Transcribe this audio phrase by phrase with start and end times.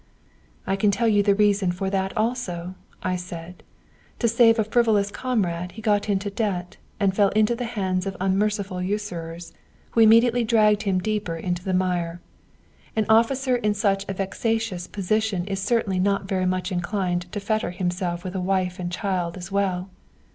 [0.65, 3.61] "'I can tell you the reason of that also,' I said.
[4.17, 8.17] 'To save a frivolous comrade, he got into debt, and fell into the hands of
[8.19, 9.53] unmerciful usurers,
[9.91, 12.19] who immediately dragged him deeper into the mire.
[12.95, 17.69] An officer in such a vexatious position is certainly not very much inclined to fetter
[17.69, 19.87] himself with a wife and child as well.